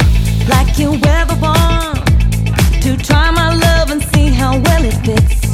[0.47, 1.99] like you ever want
[2.81, 5.48] to try my love and see how well it fits?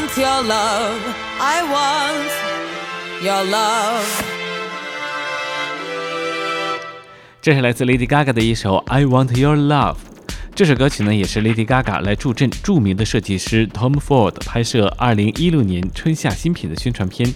[0.00, 1.00] Want your love.
[1.38, 2.30] I want
[3.22, 4.06] your love.
[7.42, 9.94] 这是来自 Lady Gaga 的一首《I Want Your Love》。
[10.54, 17.32] 这首歌曲呢，也是 Lady Gaga 来助阵著名的设计师 Tom Ford 拍摄2016年春夏新品的宣传片。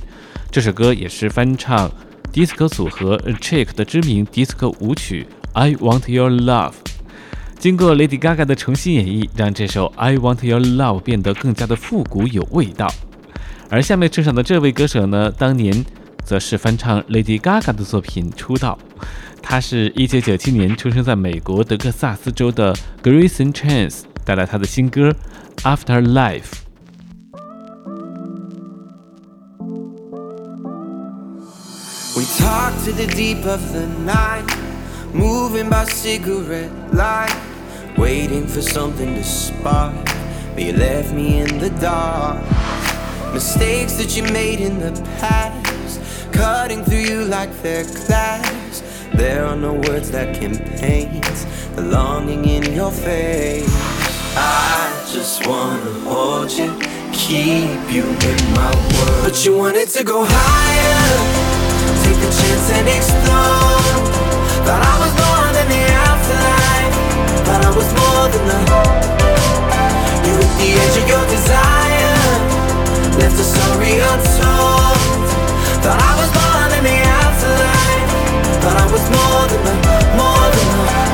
[0.51, 1.91] 这首歌也是翻唱
[2.33, 6.73] 迪斯科组合 Chick 的知名迪斯科舞曲《I Want Your Love》。
[7.59, 12.93] 经过 Lady Gaga 的重新演绎，让这首《I Want Your Love》变得更加的复古有味道。
[13.71, 15.85] 而下面出场的这位歌手呢，当年
[16.25, 18.79] 则是翻唱 Lady Gaga 的作品出道。
[19.41, 25.11] 他是一九九七年出生在美国德克萨斯州的 Grayson Chance，带来他的新歌
[25.63, 26.43] 《Afterlife》。
[32.17, 34.47] We talk to the deep of the night,
[35.13, 36.71] moving by cigarette
[37.97, 39.95] waiting for something to spark.
[40.55, 42.43] But you left me in the dark.
[43.33, 46.01] Mistakes that you made in the past,
[46.33, 48.83] cutting through you like they're glass.
[49.15, 51.25] There are no words that can paint
[51.75, 53.69] the longing in your face.
[54.37, 56.71] I just wanna hold you,
[57.13, 59.25] keep you in my world.
[59.25, 61.05] But you wanted to go higher.
[62.05, 64.07] Take a chance and explode.
[64.67, 66.54] Thought I was more than the afterlife.
[67.45, 68.59] Thought I was more than the.
[70.27, 72.17] You hit the edge of your desire.
[73.21, 75.29] Left a story untold.
[75.85, 78.11] Thought I was more than the afterlife.
[78.63, 79.75] Thought I was more than the,
[80.17, 81.14] more than the,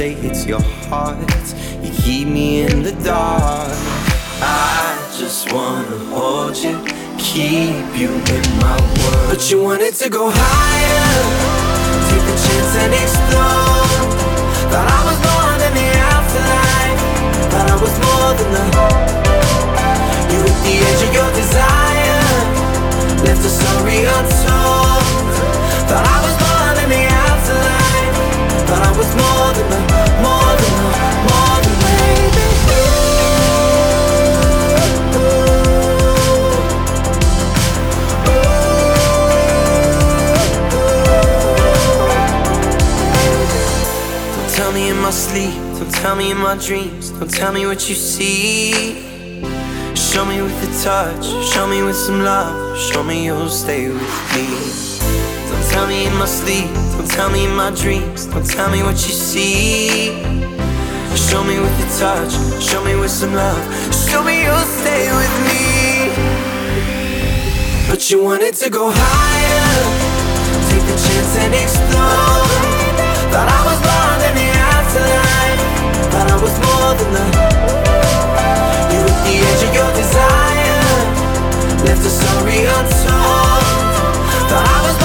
[0.00, 1.18] say hits your heart.
[1.82, 3.76] You keep me in the dark.
[4.40, 6.76] I just wanna hold you,
[7.18, 9.28] keep you in my world.
[9.30, 11.12] But you wanted to go higher,
[12.08, 14.10] take a chance and explode.
[14.72, 17.00] Thought I was more than the afterlife.
[17.52, 18.99] Thought I was more than the.
[46.00, 48.94] Tell me in my dreams, don't tell me what you see.
[49.94, 54.00] Show me with a touch, show me with some love, show me you'll stay with
[54.34, 54.46] me.
[55.50, 58.82] Don't tell me in my sleep, don't tell me in my dreams, don't tell me
[58.82, 60.22] what you see.
[61.28, 62.32] Show me with a touch,
[62.62, 63.62] show me with some love,
[64.08, 65.60] show me you'll stay with me.
[67.90, 69.70] But you wanted to go higher,
[70.70, 72.48] take the chance and explore.
[73.32, 74.09] Thought I was afterlife.
[76.20, 77.26] Thought I was more than the.
[78.92, 80.84] You the edge of your desire.
[81.80, 83.64] Left a story untold.
[84.52, 84.96] Thought I was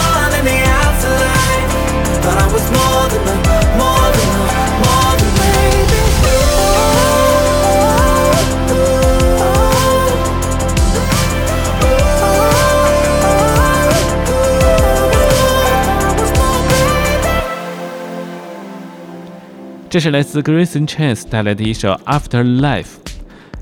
[0.43, 1.71] the afterlife.
[2.19, 3.35] Thought I was more than the,
[3.79, 4.29] more than
[4.83, 4.94] more
[19.95, 22.83] 这是来自 Grayson Chance 带来的一首《Afterlife》。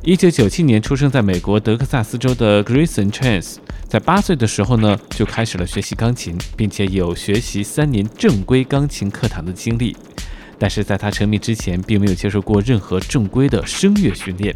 [0.02, 3.58] 一九九七年出生在美国德克萨斯州的 Grayson Chance，
[3.88, 9.96] 在八岁的时候呢就开始了学习钢琴，并且有学习三年正规钢琴课堂的经历。
[10.58, 14.56] 但是在他成名之前，并没有接受过任何正规的声乐训练。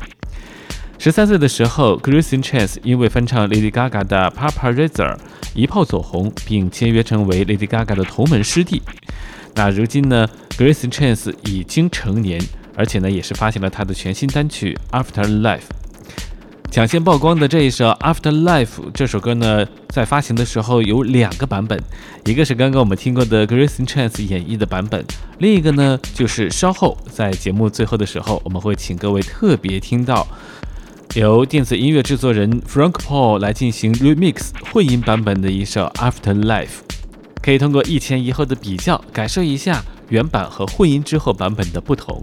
[0.98, 4.90] 十三岁的时候，Grayson Chance 因为翻唱 Lady Gaga 的《Paparazzi》
[5.54, 8.82] 一炮走红，并签约成为 Lady Gaga 的同门师弟。
[9.54, 10.28] 那如今呢
[10.58, 12.42] ，Grayson Chance 已经成年，
[12.76, 15.60] 而且呢也是发行了他的全新单曲《Afterlife》。
[16.70, 21.82] 抢先曝光的这一首《Afterlife》这首歌呢，在发行的时候有两个版本，
[22.26, 25.04] 一个是刚刚我们听过的 Grayson Chance 演绎的版本，
[25.40, 30.28] 另一个呢就是稍后在节目最后的时候，我们会请各位特别听到
[31.16, 36.66] 由电子音乐制作人 Frank Paul 来进行 remix 混音版本的一首《Afterlife》。
[37.42, 42.22] 可以通过一前一后的比较，感受一下原版和混音之后版本的不同。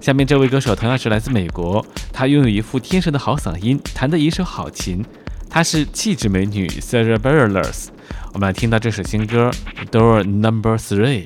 [0.00, 5.04] 下面这位歌手同样是来自美国，他拥有一副天生的好嗓音，弹得一手好琴。
[5.48, 7.88] 她是气质美女 Sarah Bareilles。
[8.32, 9.50] 我们来听到这首新歌
[9.90, 11.24] 《Door Number Three》。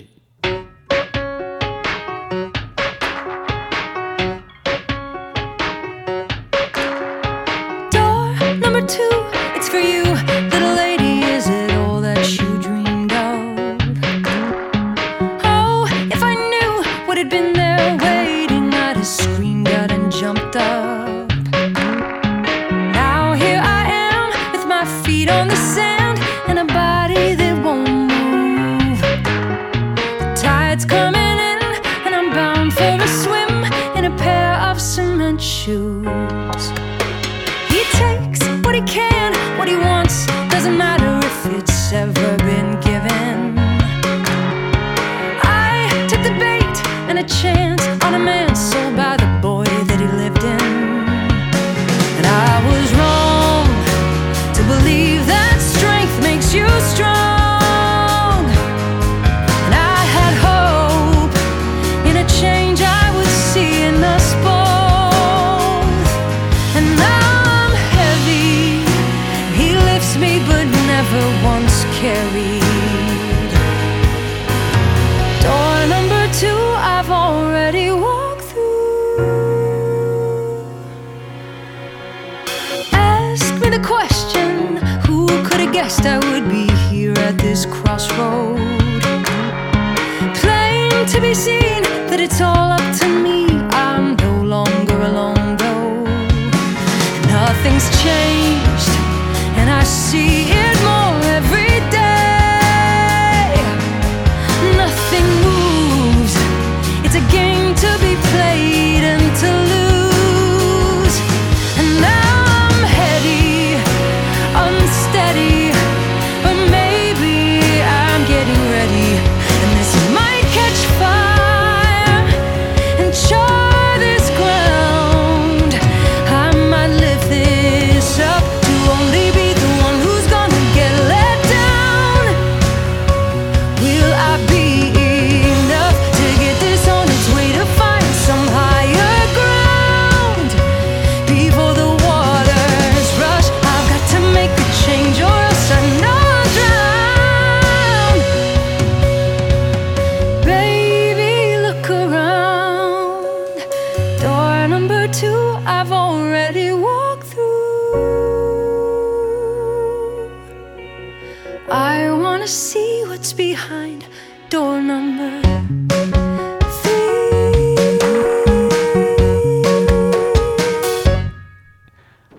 [86.07, 86.36] Could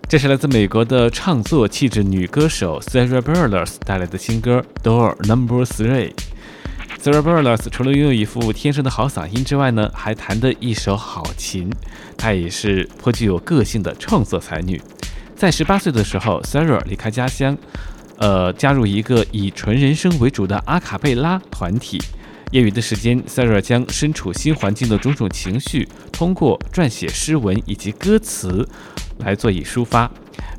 [0.10, 6.14] 这是来自美国的唱作气质女歌手 Sarah Bareilles 带来的新歌《Door Number Three》。
[7.04, 11.70] Sarah Bareilles 除了拥有一副天生的好嗓音之外呢，还弹得一手好琴。
[12.18, 14.82] 她也是颇具有个性的创作才女。
[15.36, 17.58] 在十八岁的时候，Sarah 离开家乡，
[18.18, 22.02] 呃，加入一个以纯人声为主的阿卡贝拉团体。
[22.52, 28.68] 业余的时间，Sarah 将身处新环境的种种情绪，通过撰写诗文以及歌词
[29.20, 30.10] 来做以抒发。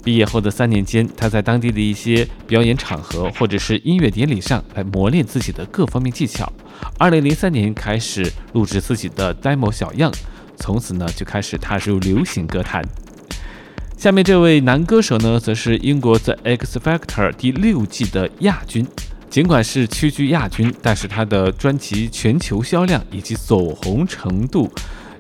[0.05, 6.51] 毕业后的三年间，他在当地的一些表演场合或者是音乐典礼上来磨练自己的各方面技巧。
[6.99, 10.13] 二零零三年开始录制自己的 demo 小样，
[10.57, 12.83] 从此呢就开始踏入流行歌坛。
[13.97, 18.87] 下面这位男歌手呢，则是英国 The X Factor 第六季的亚军。
[19.31, 24.73] 尽管是屈居亚军，但是他的专辑全球销量以及走红程度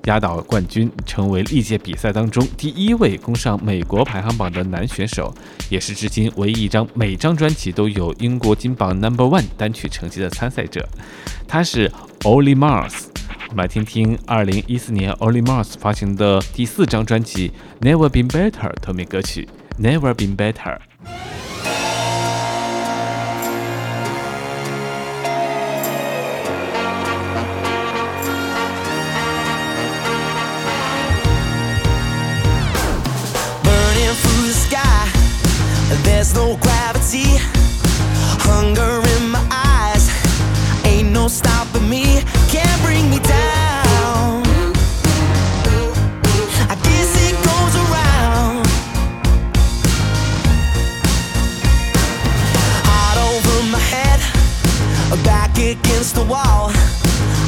[0.04, 5.32] 压倒冠军，成为历届比赛当中第一位攻上美国排行榜的男选手，
[5.68, 10.88] 也是至今唯一一张每张专辑都有英国金榜 Number One 单曲成绩的参赛者。
[11.46, 13.04] 他是 Olly Mars。
[13.50, 17.52] 我们来听听2014年 Olly Mars 发行的第四张专辑
[17.86, 18.50] 《Never Been Better》
[18.80, 19.48] 同名歌曲
[19.82, 20.52] 《Never Been Better》。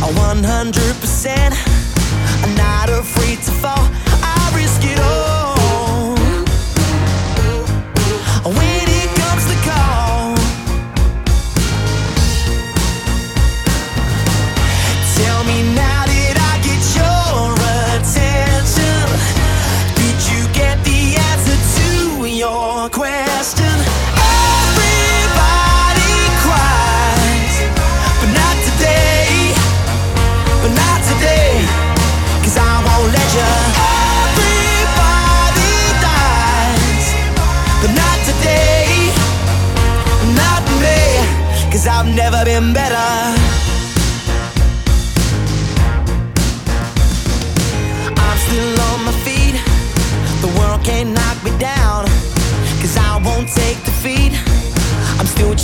[0.00, 1.52] 100%.
[2.42, 4.09] I'm not afraid to fall.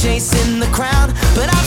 [0.07, 1.66] Chasing the crown, but I'm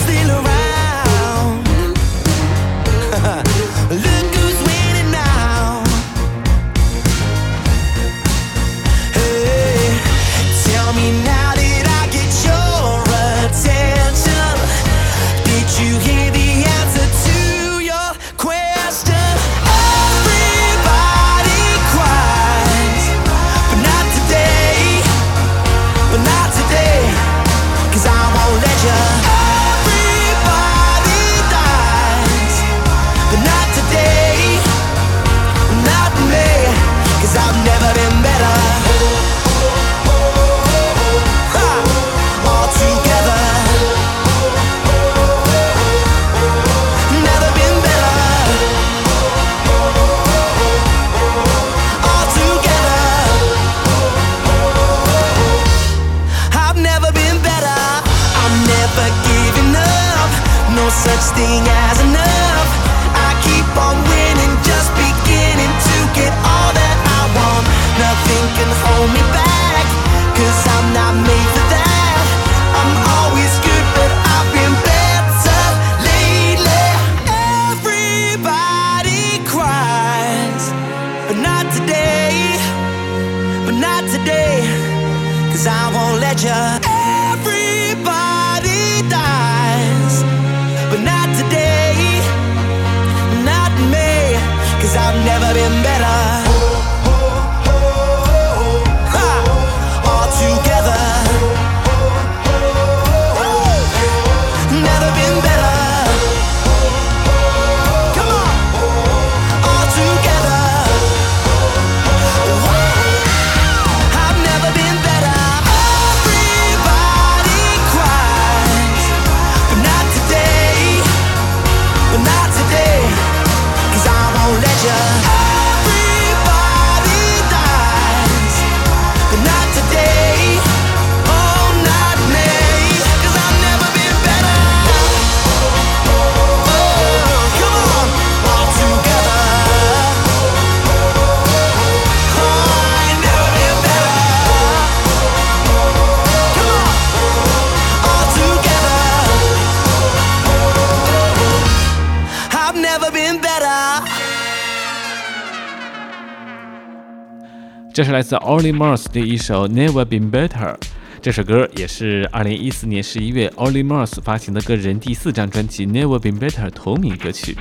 [158.00, 160.74] 这是来自 Olly Murs 的一首 Never Been Better。
[161.22, 167.58] 这首歌也是2014年11月 Olly Murs 发行的个人第四张专辑 Never Been Better 同名歌曲。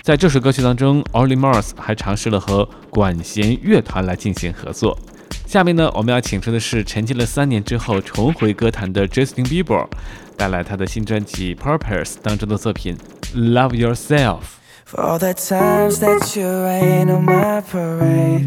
[0.00, 4.98] 在这首歌曲当中，Olly Murs 还尝试了和管弦乐团来进行合作。
[5.46, 9.86] 下面呢，我们要请出的是沉寂了三年之后重回歌坛的 Justin Bieber，
[10.34, 12.96] 带来他的新专辑 Purpose 当中的作品
[13.34, 14.38] Love Yourself。
[14.86, 18.46] For all the times that you rain on my parade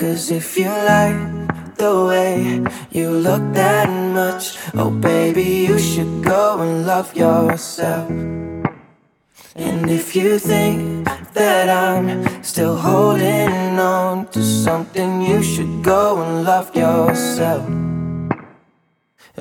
[0.00, 6.58] Cause if you like the way you look that much, oh baby, you should go
[6.62, 8.08] and love yourself.
[8.08, 16.44] And if you think that I'm still holding on to something, you should go and
[16.44, 17.68] love yourself.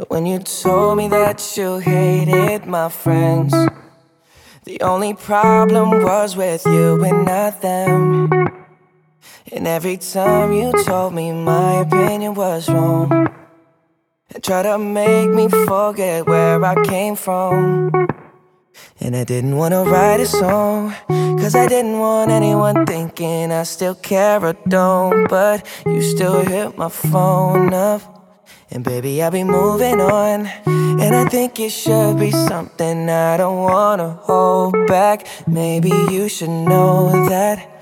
[0.09, 3.55] When you told me that you hated my friends.
[4.65, 8.58] The only problem was with you and not them.
[9.51, 13.11] And every time you told me my opinion was wrong,
[14.31, 17.89] and tried to make me forget where I came from.
[19.01, 23.95] And I didn't wanna write a song, cause I didn't want anyone thinking I still
[23.95, 25.27] care or don't.
[25.27, 28.01] But you still hit my phone up.
[28.69, 30.47] And baby, I'll be moving on.
[30.67, 35.25] And I think it should be something I don't wanna hold back.
[35.47, 37.78] Maybe you should know that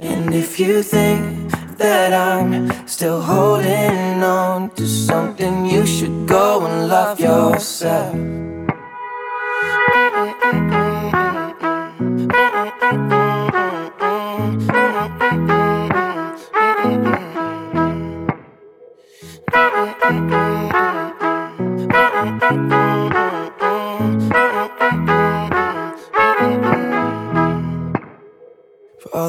[0.00, 6.88] And if you think that I'm still holding on to something, you should go and
[6.88, 8.14] love yourself.
[14.66, 15.63] For all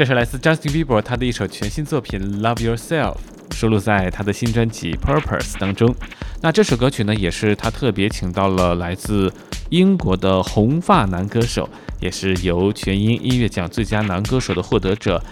[0.00, 3.16] 这是来自 Justin Bieber 他的一首全新作品《Love Yourself》，
[3.54, 5.94] 收录在他的新专辑《Purpose》当中。
[6.40, 9.30] 那这首歌曲呢，也是他特别请到了来自
[9.68, 11.68] 英国的红发男歌手，
[12.00, 15.22] 也是由全英音乐奖最佳男歌手的获得者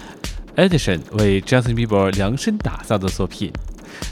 [0.55, 3.51] Edison 为 Justin Bieber 量身打造的作品。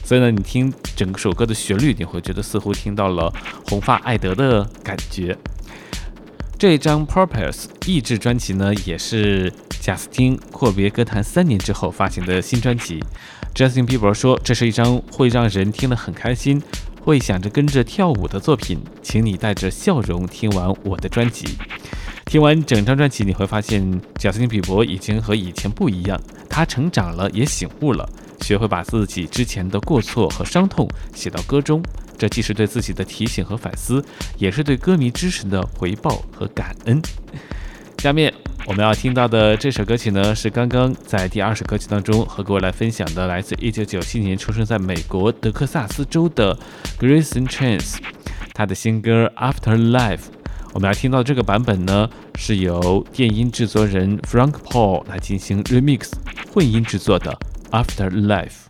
[0.03, 3.31] 所以呢，你听整首歌的旋律，你会觉得似乎听到了
[3.69, 5.37] 红发艾德的感觉。
[6.59, 12.99] 这张 Purpose 意志专辑呢，也是贾斯汀阔别歌坛三年之后发行的新专辑。
[13.53, 16.59] Justin Bieber 说，这是一张会让人听得很开心，
[17.03, 21.45] 会想着跟着跳舞的作品，请你带着笑容听完我的专辑。
[22.25, 28.09] 听完整张专辑，你会发现贾斯汀比伯已经和以前不一样，他成长了，也醒悟了，
[28.41, 31.83] 学会把自己之前的过错和伤痛写到歌中。
[32.17, 34.03] 这既是对自己的提醒和反思，
[34.37, 37.01] 也是对歌迷支持的回报和感恩。
[37.99, 38.33] 下面
[38.65, 46.57] 我们要听到的这首歌曲呢，是刚刚在第二首歌曲当中和各位来分享的，来自1997年出生在美国德克萨斯州的
[46.99, 47.97] Grayson Chance，
[48.53, 50.25] 他的新歌 After Life。
[50.73, 56.11] 我们要听到这个版本呢，是由电音制作人 Frank Paul 来进行 remix
[56.53, 57.35] 混音制作的
[57.71, 58.67] Afterlife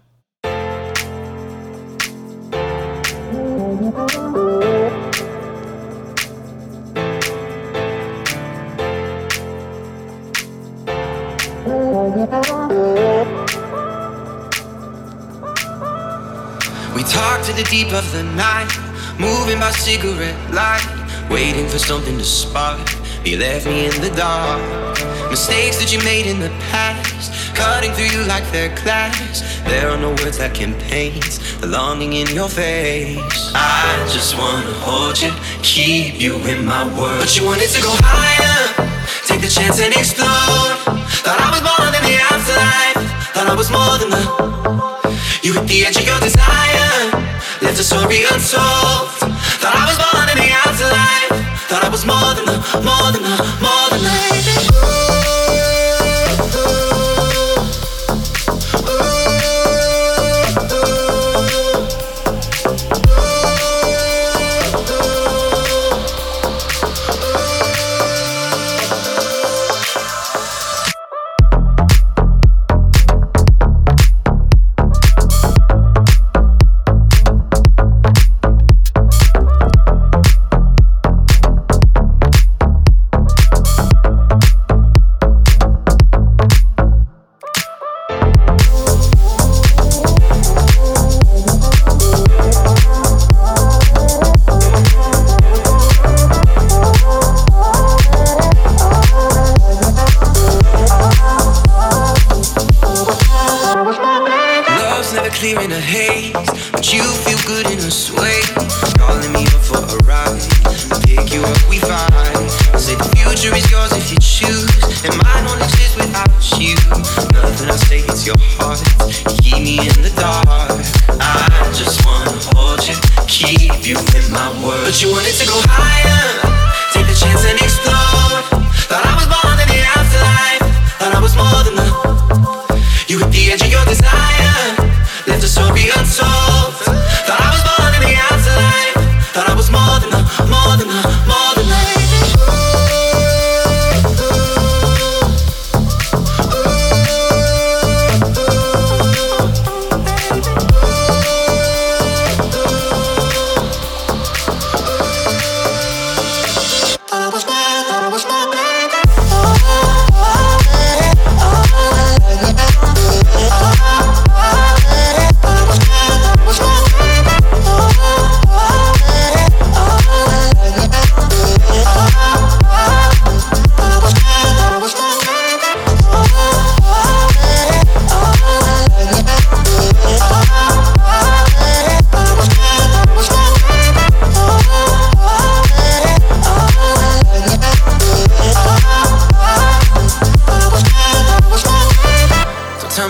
[17.83, 18.73] deep of the night,
[19.19, 20.81] moving by cigarette light,
[21.29, 22.81] waiting for something to spark.
[23.23, 24.97] You left me in the dark.
[25.29, 29.61] Mistakes that you made in the past, cutting through you like they're glass.
[29.69, 33.51] There are no words that can paint the longing in your face.
[33.53, 37.21] I just wanna hold you, keep you in my world.
[37.21, 38.57] But you wanted to go higher,
[39.29, 40.81] take the chance and explode.
[41.21, 43.01] Thought I was more than the afterlife,
[43.35, 44.23] thought I was more than the.
[45.43, 46.76] You hit the edge of your desire,
[47.87, 49.07] story untold.
[49.63, 51.31] Thought I was born in the afterlife.
[51.69, 54.56] Thought I was more than the, more than the, more than the.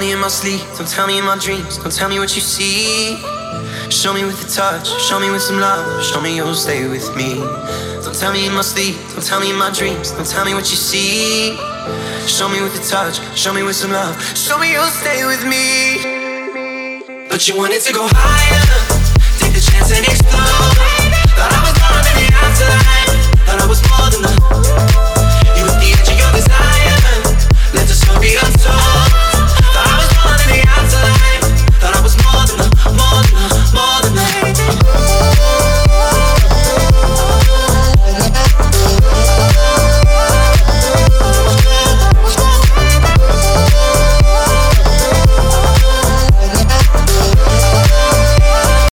[0.07, 2.41] Me in my sleep, don't tell me in my dreams, don't tell me what you
[2.41, 3.19] see.
[3.89, 7.07] Show me with the touch, show me with some love, show me you'll stay with
[7.17, 7.35] me.
[8.03, 10.53] Don't tell me in my sleep, don't tell me in my dreams, don't tell me
[10.53, 11.57] what you see.
[12.25, 15.43] Show me with the touch, show me with some love, show me you'll stay with
[15.43, 17.27] me.
[17.27, 18.63] But you wanted to go higher,
[19.39, 20.75] take the chance and explode.
[21.35, 23.11] Thought I was born in the afterlife,
[23.43, 24.33] thought I was more than the.
[25.57, 26.95] You hit the edge of your desire,
[27.75, 28.37] let the story